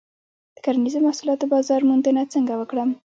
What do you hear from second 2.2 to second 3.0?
څنګه وکړم؟